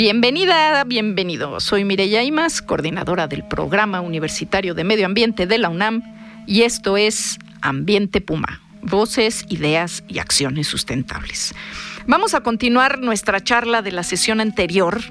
[0.00, 1.60] Bienvenida, bienvenido.
[1.60, 6.02] Soy Mireya Imas, coordinadora del Programa Universitario de Medio Ambiente de la UNAM,
[6.46, 11.54] y esto es Ambiente Puma, voces, ideas y acciones sustentables.
[12.06, 15.02] Vamos a continuar nuestra charla de la sesión anterior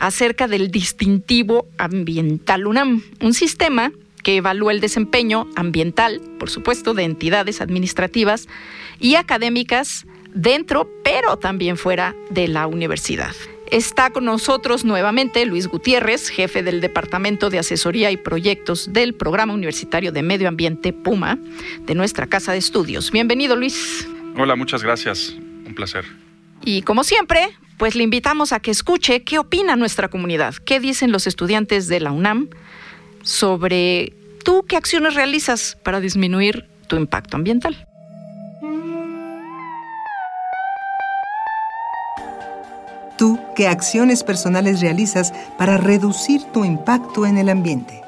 [0.00, 3.90] acerca del distintivo ambiental UNAM, un sistema
[4.22, 8.48] que evalúa el desempeño ambiental, por supuesto, de entidades administrativas
[9.00, 13.34] y académicas dentro, pero también fuera de la universidad.
[13.70, 19.54] Está con nosotros nuevamente Luis Gutiérrez, jefe del Departamento de Asesoría y Proyectos del Programa
[19.54, 21.38] Universitario de Medio Ambiente Puma
[21.80, 23.10] de nuestra Casa de Estudios.
[23.10, 24.06] Bienvenido, Luis.
[24.36, 25.34] Hola, muchas gracias.
[25.66, 26.04] Un placer.
[26.64, 31.10] Y como siempre, pues le invitamos a que escuche qué opina nuestra comunidad, qué dicen
[31.10, 32.48] los estudiantes de la UNAM
[33.22, 37.88] sobre tú qué acciones realizas para disminuir tu impacto ambiental.
[43.16, 48.02] ¿Tú qué acciones personales realizas para reducir tu impacto en el ambiente?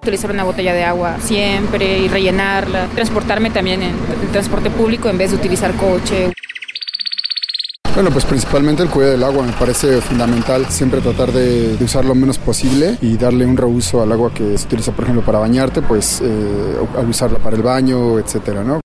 [0.00, 2.86] Utilizar una botella de agua siempre y rellenarla.
[2.94, 3.94] Transportarme también en,
[4.32, 6.32] transporte público en vez de utilizar coche.
[7.94, 10.66] Bueno, pues principalmente el cuidado del agua me parece fundamental.
[10.70, 14.64] Siempre tratar de, usar lo menos posible y darle un reuso al agua que se
[14.64, 18.80] utiliza, por ejemplo, para bañarte, pues eh, al usarla para el baño, etcétera, ¿no?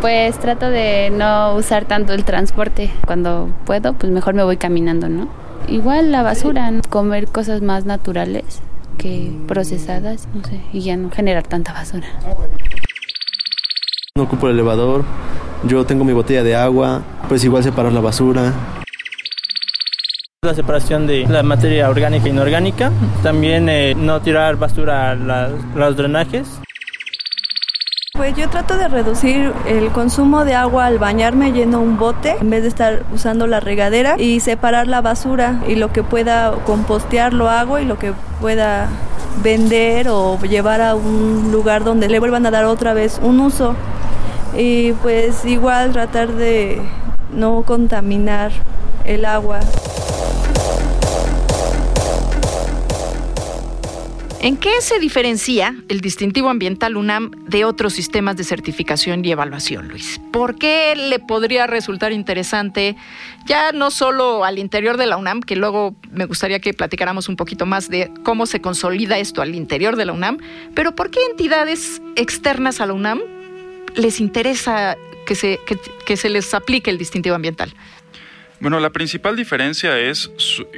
[0.00, 2.90] Pues trato de no usar tanto el transporte.
[3.06, 5.28] Cuando puedo, pues mejor me voy caminando, ¿no?
[5.68, 8.62] Igual la basura, comer cosas más naturales
[8.96, 12.06] que procesadas, no sé, y ya no generar tanta basura.
[14.16, 15.04] No ocupo el elevador,
[15.64, 18.52] yo tengo mi botella de agua, pues igual separar la basura.
[20.42, 22.90] La separación de la materia orgánica e inorgánica,
[23.22, 26.59] también eh, no tirar basura a los drenajes.
[28.20, 32.50] Pues yo trato de reducir el consumo de agua al bañarme lleno un bote en
[32.50, 37.32] vez de estar usando la regadera y separar la basura y lo que pueda compostear
[37.32, 38.90] lo hago y lo que pueda
[39.42, 43.74] vender o llevar a un lugar donde le vuelvan a dar otra vez un uso.
[44.54, 46.82] Y pues igual tratar de
[47.32, 48.52] no contaminar
[49.06, 49.60] el agua.
[54.42, 59.88] ¿En qué se diferencia el distintivo ambiental UNAM de otros sistemas de certificación y evaluación,
[59.88, 60.18] Luis?
[60.32, 62.96] ¿Por qué le podría resultar interesante,
[63.44, 67.36] ya no solo al interior de la UNAM, que luego me gustaría que platicáramos un
[67.36, 70.38] poquito más de cómo se consolida esto al interior de la UNAM,
[70.74, 73.20] pero por qué entidades externas a la UNAM
[73.94, 74.96] les interesa
[75.26, 75.60] que se,
[76.06, 77.74] que se les aplique el distintivo ambiental?
[78.60, 80.30] Bueno, la principal diferencia es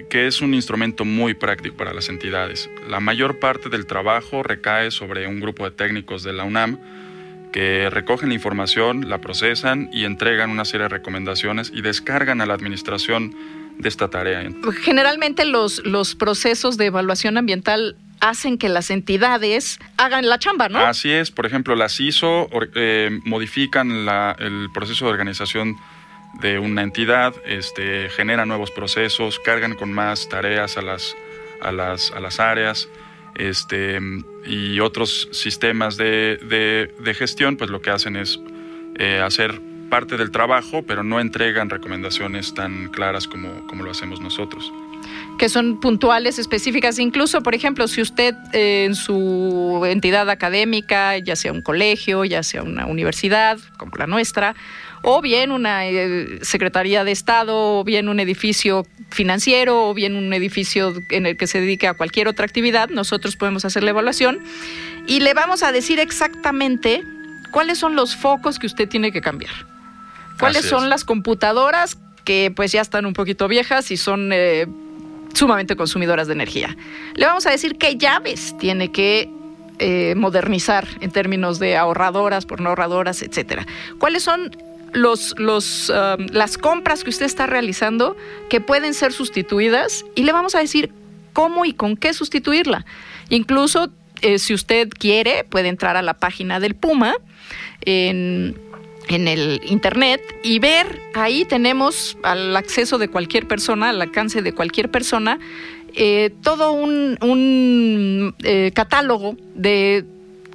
[0.09, 2.70] que es un instrumento muy práctico para las entidades.
[2.88, 6.78] La mayor parte del trabajo recae sobre un grupo de técnicos de la UNAM
[7.50, 12.47] que recogen la información, la procesan y entregan una serie de recomendaciones y descargan a
[12.47, 13.34] la administración
[13.78, 14.49] de esta tarea.
[14.82, 20.78] Generalmente los, los procesos de evaluación ambiental hacen que las entidades hagan la chamba, ¿no?
[20.78, 23.91] Así es, por ejemplo, las ISO eh, modifican
[24.38, 25.76] el proceso de organización
[26.41, 31.16] de una entidad, este, genera nuevos procesos, cargan con más tareas a las,
[31.60, 32.88] a las, a las áreas
[33.34, 33.98] este,
[34.47, 38.41] y otros sistemas de, de, gestión, pues lo que hacen es
[38.98, 39.60] eh, hacer
[39.91, 44.72] parte del trabajo, pero no entregan recomendaciones tan claras como, como lo hacemos nosotros
[45.38, 46.99] que son puntuales, específicas.
[46.99, 52.43] Incluso, por ejemplo, si usted eh, en su entidad académica, ya sea un colegio, ya
[52.43, 54.55] sea una universidad como la nuestra,
[55.02, 60.32] o bien una eh, Secretaría de Estado, o bien un edificio financiero, o bien un
[60.32, 64.40] edificio en el que se dedique a cualquier otra actividad, nosotros podemos hacer la evaluación
[65.06, 67.02] y le vamos a decir exactamente
[67.50, 69.52] cuáles son los focos que usted tiene que cambiar.
[70.38, 74.66] ¿Cuáles son las computadoras que pues ya están un poquito viejas y son eh,
[75.34, 76.76] sumamente consumidoras de energía?
[77.14, 79.31] Le vamos a decir qué llaves tiene que
[79.78, 83.66] eh, modernizar en términos de ahorradoras, por no ahorradoras, etcétera.
[83.98, 84.50] ¿Cuáles son
[84.93, 88.17] los, los, um, las compras que usted está realizando
[88.49, 90.93] que pueden ser sustituidas y le vamos a decir
[91.33, 92.85] cómo y con qué sustituirla.
[93.29, 93.91] Incluso
[94.21, 97.15] eh, si usted quiere, puede entrar a la página del Puma
[97.81, 98.56] en,
[99.09, 104.53] en el internet y ver, ahí tenemos al acceso de cualquier persona, al alcance de
[104.53, 105.39] cualquier persona,
[105.94, 110.05] eh, todo un, un eh, catálogo de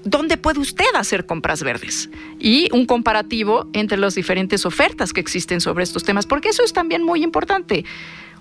[0.10, 2.10] dónde puede usted hacer compras verdes
[2.40, 6.74] y un comparativo entre las diferentes ofertas que existen sobre estos temas, porque eso es
[6.74, 7.84] también muy importante.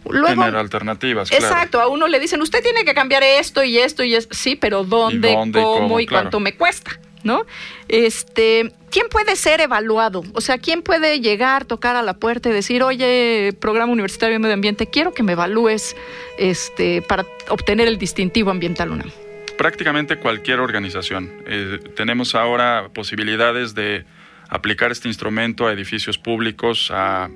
[0.09, 1.33] Luego, Tener alternativas.
[1.33, 4.35] Exacto, a uno le dicen, usted tiene que cambiar esto y esto y esto.
[4.35, 7.01] Sí, pero ¿dónde, cómo, y cuánto me cuesta?
[7.25, 7.45] ¿No?
[7.89, 10.23] Este, ¿quién puede ser evaluado?
[10.35, 14.39] O sea, ¿quién puede llegar, tocar a la puerta y decir, oye, programa universitario de
[14.39, 15.97] medio ambiente, quiero que me evalúes
[16.39, 19.11] este, para obtener el distintivo ambiental UNAM?
[19.59, 21.33] Prácticamente cualquier organización.
[21.47, 24.05] Eh, tenemos ahora posibilidades de
[24.49, 27.31] aplicar este instrumento a edificios públicos, a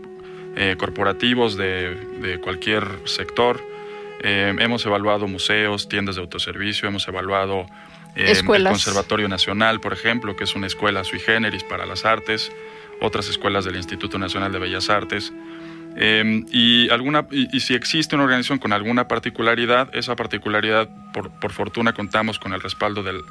[0.57, 3.61] eh, corporativos de, cualquier sector.
[4.23, 7.67] Eh, hemos evaluado museos, tiendas de autoservicio, hemos evaluado
[8.17, 12.51] el Conservatorio Nacional, por ejemplo, que es una escuela sui generis para las artes,
[13.01, 15.33] otras escuelas del Instituto Nacional de Bellas Artes.
[15.97, 21.93] Y, alguna, y, si existe una organización con alguna particularidad, esa particularidad, por, por fortuna,
[21.93, 23.23] contamos con el respaldo del,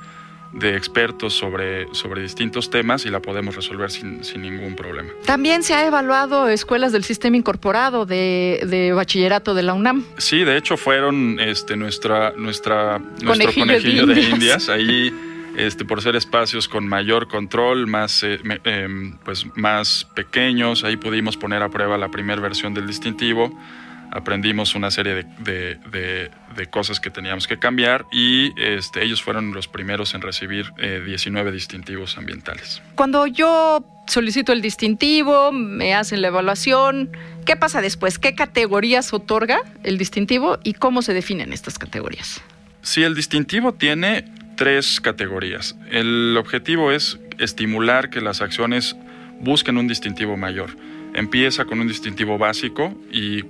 [0.54, 5.10] de expertos sobre, sobre distintos temas y la podemos resolver sin, sin, ningún problema.
[5.26, 10.04] También se ha evaluado escuelas del sistema incorporado de, de bachillerato de la UNAM.
[10.18, 14.70] Sí, de hecho fueron este, nuestra, nuestra, nuestro conejillo, de, indias.
[14.70, 15.14] Ahí,
[15.58, 21.38] este, por ser espacios con mayor control, más, eh, em, pues, más pequeños, ahí pudimos
[21.38, 23.52] poner a prueba la primera versión del distintivo
[24.12, 26.32] aprendimos una serie de,
[26.70, 31.54] cosas que teníamos que cambiar y este, ellos fueron los primeros en recibir 19 eh,
[31.54, 32.82] distintivos ambientales.
[32.96, 37.10] Cuando yo solicito el distintivo, me hacen la evaluación,
[37.46, 38.20] ¿qué pasa después?
[38.20, 42.42] ¿Qué categorías otorga el distintivo y cómo se definen estas categorías?
[42.82, 44.26] Sí, el distintivo tiene
[44.60, 45.78] tres categorías.
[45.90, 48.98] El objetivo es estimular que las acciones
[49.40, 50.72] busquen un distintivo mayor.
[51.14, 53.44] Empieza con un distintivo básico y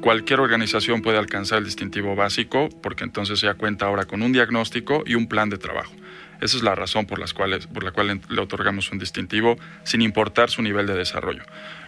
[0.00, 5.02] Cualquier organización puede alcanzar el distintivo básico porque entonces ya cuenta ahora con un diagnóstico
[5.06, 5.92] y un plan de trabajo.
[6.40, 10.02] Esa es la razón por, las cuales, por la cual le otorgamos un distintivo sin
[10.02, 11.42] importar su nivel de desarrollo.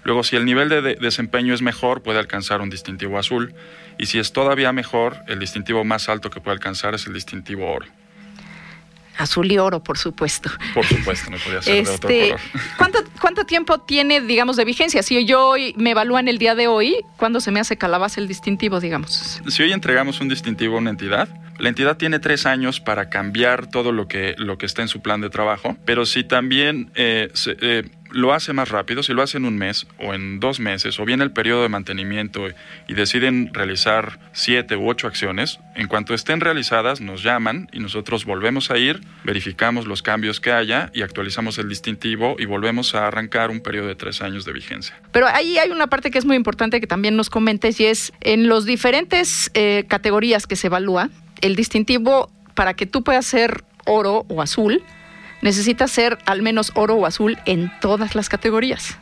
[0.05, 3.55] Luego, si el nivel de desempeño es mejor, puede alcanzar un distintivo azul.
[3.99, 7.71] Y si es todavía mejor, el distintivo más alto que puede alcanzar es el distintivo
[7.71, 7.87] oro.
[9.19, 10.51] Azul y oro, por supuesto.
[10.75, 12.41] Por supuesto, no podía ser de otro este, color.
[12.77, 15.03] ¿cuánto, ¿Cuánto tiempo tiene, digamos, de vigencia?
[15.03, 18.81] Si yo me evalúan el día de hoy, ¿cuándo se me hace calabaza el distintivo,
[18.81, 19.41] digamos?
[19.47, 23.67] Si hoy entregamos un distintivo a una entidad, la entidad tiene tres años para cambiar
[23.67, 27.31] todo lo que, lo que está en su plan de trabajo, pero si también eh,
[27.61, 30.99] eh, lo hace más rápido, si lo hace en un mes o en dos meses,
[30.99, 32.47] o bien el periodo de mantenimiento
[32.87, 38.25] y deciden realizar siete u ocho acciones, en cuanto estén realizadas nos llaman y nosotros
[38.25, 43.07] volvemos a ir, verificamos los cambios que haya y actualizamos el distintivo y volvemos a
[43.07, 44.99] arrancar un periodo de tres años de vigencia.
[45.13, 48.13] Pero ahí hay una parte que es muy importante que también nos comentes y es
[48.21, 53.65] en los diferentes eh, categorías que se evalúa, el distintivo para que tú puedas ser
[53.87, 54.83] oro o azul,
[55.43, 58.99] necesita ser al menos oro o azul en todas las categorías.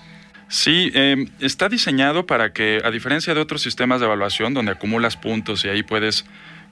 [0.48, 5.16] Sí, em, está diseñado para que, a diferencia de otros sistemas de evaluación donde acumulas
[5.16, 6.24] puntos y ahí puedes,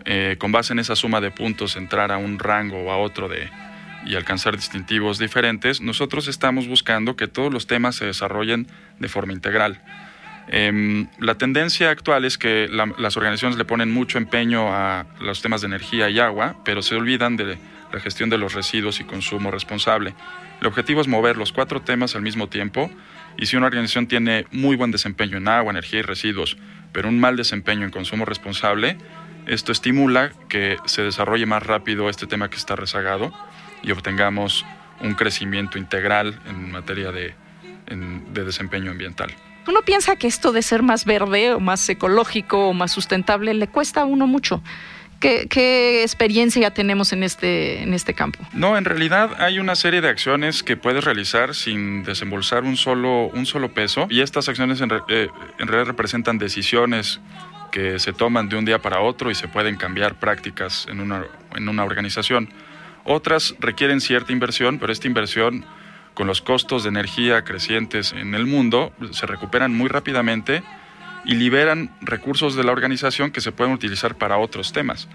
[0.05, 3.29] eh, con base en esa suma de puntos, entrar a un rango o a otro
[3.29, 3.51] de,
[4.07, 8.69] y alcanzar distintivos diferentes, nosotros estamos buscando que todos los temas se desarrollen
[9.01, 9.81] de forma integral.
[10.49, 15.63] Em, la tendencia actual es que las organizaciones le ponen mucho empeño a los temas
[15.63, 17.59] de energía y agua, pero se olvidan de
[17.93, 20.15] la gestión de los residuos y consumo responsable.
[20.61, 22.91] El objetivo es mover los cuatro temas al mismo tiempo
[23.37, 26.57] y si una organización tiene muy buen desempeño en agua, energía y residuos,
[26.93, 28.97] pero un mal desempeño en consumo responsable,
[29.47, 33.33] esto estimula que se desarrolle más rápido este tema que está rezagado
[33.83, 34.65] y obtengamos
[35.01, 37.35] un crecimiento integral en materia de,
[37.87, 39.35] de desempeño ambiental.
[39.67, 43.69] Uno piensa que esto de ser más verde o más ecológico o más sustentable le
[43.69, 44.63] cuesta a uno mucho.
[45.21, 48.41] ¿Qué, experiencia ya tenemos en este, en este campo?
[48.53, 53.29] No, en realidad hay una serie de acciones que puedes realizar sin desembolsar un solo,
[53.29, 55.29] un solo peso y estas acciones en, eh,
[55.59, 57.21] en realidad representan decisiones
[57.73, 61.25] que se toman de un día para otro y se pueden cambiar prácticas en una,
[61.57, 62.51] en una organización.
[63.05, 65.65] Otras requieren cierta inversión, pero esta inversión
[66.15, 70.63] con los costos de energía crecientes en el mundo se recuperan muy rápidamente
[71.25, 75.09] y liberan recursos de la organización que se pueden utilizar para otros temas,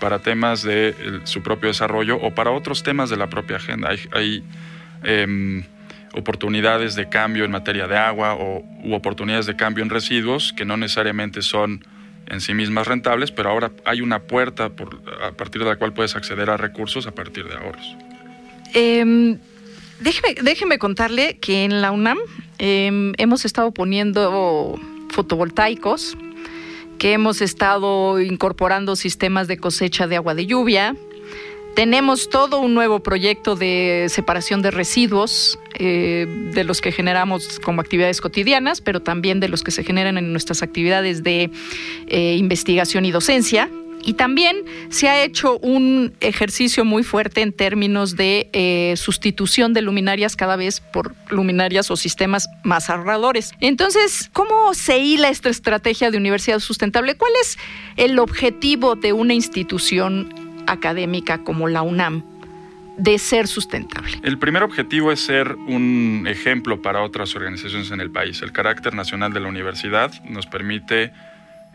[0.00, 3.90] para temas de su propio desarrollo o para otros temas de la propia agenda.
[4.12, 4.44] Hay,
[5.04, 5.64] em,
[6.14, 10.66] oportunidades de cambio en materia de agua o u oportunidades de cambio en residuos que
[10.66, 11.84] no necesariamente son
[12.26, 15.92] en sí mismas rentables, pero ahora hay una puerta por, a partir de la cual
[15.92, 17.96] puedes acceder a recursos a partir de ahorros.
[18.74, 19.38] Em,
[20.02, 22.18] déjeme, déjeme contarle que en la UNAM
[22.58, 24.78] em, hemos estado poniendo
[25.10, 26.16] fotovoltaicos,
[26.98, 30.94] que hemos estado incorporando sistemas de cosecha de agua de lluvia,
[31.74, 37.80] tenemos todo un nuevo proyecto de separación de residuos, eh, de los que generamos como
[37.80, 41.50] actividades cotidianas, pero también de los que se generan en nuestras actividades de
[42.08, 43.70] eh, investigación y docencia.
[44.04, 44.56] Y también
[44.88, 50.56] se ha hecho un ejercicio muy fuerte en términos de eh, sustitución de luminarias cada
[50.56, 53.52] vez por luminarias o sistemas más ahorradores.
[53.60, 57.16] Entonces, ¿cómo se hila esta estrategia de universidad sustentable?
[57.16, 57.58] ¿Cuál es
[57.96, 60.34] el objetivo de una institución
[60.66, 62.24] académica como la UNAM
[62.98, 64.18] de ser sustentable?
[64.22, 68.42] El primer objetivo es ser un ejemplo para otras organizaciones en el país.
[68.42, 71.12] El carácter nacional de la universidad nos permite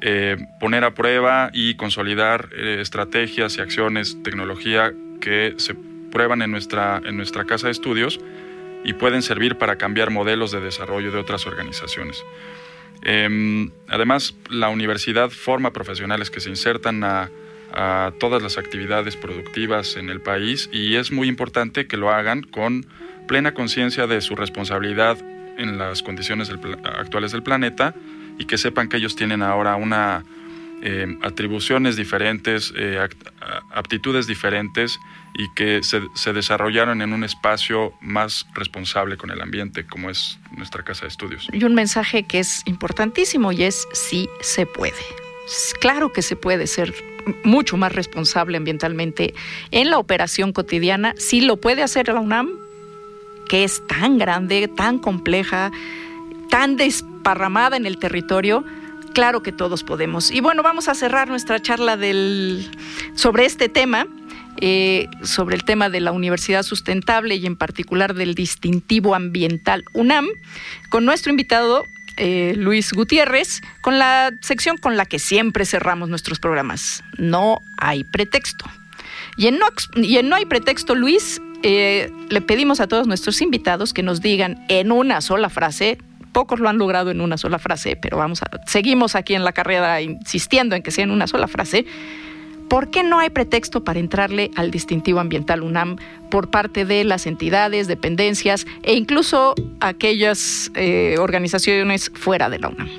[0.02, 5.76] eh, poner a prueba y consolidar eh, estrategias y acciones, tecnología que se
[6.12, 8.20] prueban en nuestra, en nuestra casa de estudios
[8.84, 12.24] y pueden servir para cambiar modelos de desarrollo de otras organizaciones.
[13.04, 17.30] Em, además, la universidad forma profesionales que se insertan a
[17.74, 22.42] a todas las actividades productivas en el país y es muy importante que lo hagan
[22.44, 22.86] con
[23.28, 25.18] plena conciencia de su responsabilidad
[25.58, 26.50] en las condiciones
[26.84, 27.94] actuales del planeta
[28.38, 30.24] y que sepan que ellos tienen ahora una
[30.84, 33.00] eh, atribuciones diferentes, eh,
[33.72, 35.00] aptitudes diferentes
[35.34, 40.84] y que se, desarrollaron en un espacio más responsable con el ambiente, como es nuestra
[40.84, 41.48] casa de estudios.
[41.52, 44.94] Y un mensaje que es importantísimo y es sí se puede.
[45.82, 46.94] Claro que se puede ser
[47.44, 49.34] mucho más responsable ambientalmente
[49.72, 52.52] en la operación cotidiana, si lo puede hacer la UNAM,
[53.50, 55.72] que es tan grande, tan compleja,
[56.50, 56.78] tan
[57.28, 58.64] desparramada en el territorio,
[59.14, 60.32] claro que todos podemos.
[60.32, 62.70] Y bueno, vamos a cerrar nuestra charla del,
[63.16, 64.08] sobre este tema.
[64.60, 70.26] Eh, sobre el tema de la universidad sustentable y en particular del distintivo ambiental UNAM,
[70.90, 71.86] con nuestro invitado
[72.18, 77.04] eh, Luis Gutiérrez con la sección con la que siempre cerramos nuestros programas.
[77.20, 78.66] No hay pretexto.
[79.38, 83.42] Y en No, y en no hay pretexto, Luis, eh, le pedimos a todos nuestros
[83.42, 86.00] invitados que nos digan en una sola frase,
[86.38, 89.54] pocos lo han logrado en una sola frase, pero vamos a, seguimos aquí en la
[89.54, 91.88] carrera insistiendo en que sea en una sola frase,
[92.70, 95.96] ¿Por qué no hay pretexto para entrarle al distintivo ambiental UNAM
[96.30, 102.90] por parte de las entidades, dependencias e incluso aquellas eh, organizaciones fuera de la UNAM?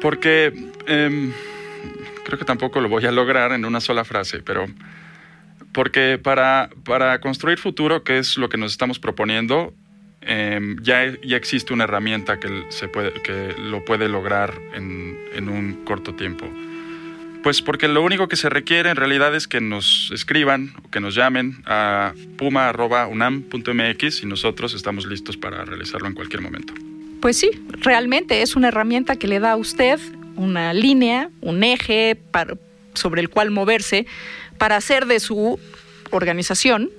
[0.00, 0.54] Porque
[0.86, 1.32] em,
[2.24, 4.64] creo que tampoco lo voy a lograr en una sola frase, pero
[5.72, 9.74] porque para, para construir futuro, que es lo que nos estamos proponiendo,
[10.26, 15.48] em, ya, ya existe una herramienta que, se puede, que lo puede lograr en, en
[15.48, 16.46] un corto tiempo.
[17.42, 20.98] Pues porque lo único que se requiere en realidad es que nos escriban o que
[21.00, 26.72] nos llamen a puma.unam.mx y nosotros estamos listos para realizarlo en cualquier momento.
[27.20, 27.50] Pues sí,
[27.80, 30.00] realmente es una herramienta que le da a usted
[30.36, 32.18] una línea, un eje
[32.94, 34.06] sobre el cual moverse
[34.56, 35.58] para hacer de su
[36.10, 36.90] organización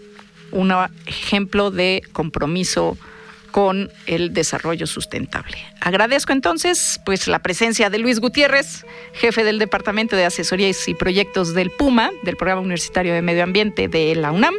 [0.51, 0.71] un
[1.07, 2.97] ejemplo de compromiso
[3.55, 5.55] con el desarrollo sustentable.
[5.79, 11.53] Agradezco entonces pues la presencia de Luis Gutiérrez, jefe del Departamento de Asesorías y Proyectos
[11.53, 14.55] del PUMA, del Programa Universitario de Medio Ambiente de la UNAM,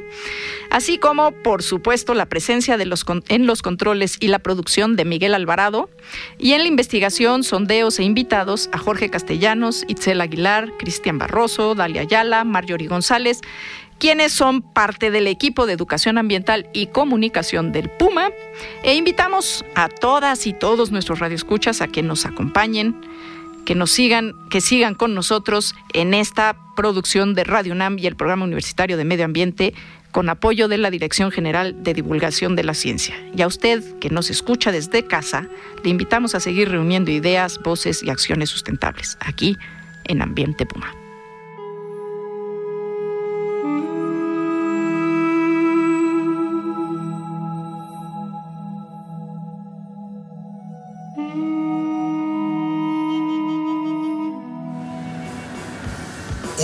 [0.70, 5.04] así como por supuesto la presencia de los, en los controles y la producción de
[5.04, 5.90] Miguel Alvarado
[6.38, 12.00] y en la investigación, sondeos e invitados a Jorge Castellanos, Itzel Aguilar, Cristian Barroso, Dalia
[12.00, 13.42] Ayala, Marjorie González
[13.98, 18.30] quienes son parte del equipo de educación ambiental y comunicación del Puma,
[18.82, 23.00] e invitamos a todas y todos nuestros radioescuchas a que nos acompañen,
[23.64, 28.16] que nos sigan, que sigan con nosotros en esta producción de Radio UNAM y el
[28.16, 29.74] Programa Universitario de Medio Ambiente
[30.12, 33.14] con apoyo de la Dirección General de Divulgación de la Ciencia.
[33.36, 35.46] Y a usted que nos escucha desde casa,
[35.84, 39.58] le invitamos a seguir reuniendo ideas, voces y acciones sustentables aquí
[40.04, 41.05] en Ambiente Puma.